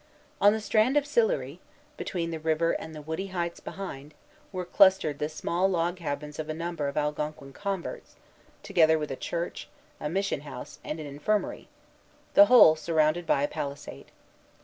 On 0.41 0.51
the 0.51 0.59
strand 0.59 0.97
of 0.97 1.05
Sillery, 1.05 1.59
between 1.95 2.31
the 2.31 2.39
river 2.39 2.71
and 2.71 2.95
the 2.95 3.03
woody 3.03 3.27
heights 3.27 3.59
behind, 3.59 4.15
were 4.51 4.65
clustered 4.65 5.19
the 5.19 5.29
small 5.29 5.69
log 5.69 5.97
cabins 5.97 6.39
of 6.39 6.49
a 6.49 6.55
number 6.55 6.87
of 6.87 6.97
Algonquin 6.97 7.53
converts, 7.53 8.15
together 8.63 8.97
with 8.97 9.11
a 9.11 9.15
church, 9.15 9.69
a 9.99 10.09
mission 10.09 10.41
house, 10.41 10.79
and 10.83 10.99
an 10.99 11.05
infirmary, 11.05 11.67
the 12.33 12.47
whole 12.47 12.75
surrounded 12.75 13.27
by 13.27 13.43
a 13.43 13.47
palisade. 13.47 14.11